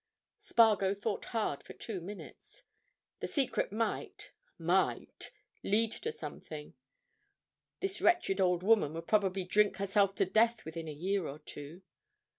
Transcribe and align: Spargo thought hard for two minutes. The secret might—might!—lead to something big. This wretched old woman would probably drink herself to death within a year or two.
Spargo 0.39 0.95
thought 0.95 1.25
hard 1.25 1.61
for 1.61 1.73
two 1.73 2.01
minutes. 2.01 2.63
The 3.19 3.27
secret 3.27 3.71
might—might!—lead 3.71 5.91
to 5.91 6.11
something 6.11 6.69
big. 6.69 6.73
This 7.81 8.01
wretched 8.01 8.41
old 8.41 8.63
woman 8.63 8.95
would 8.95 9.05
probably 9.05 9.43
drink 9.43 9.77
herself 9.77 10.15
to 10.15 10.25
death 10.25 10.65
within 10.65 10.87
a 10.87 10.91
year 10.91 11.27
or 11.27 11.37
two. 11.37 11.83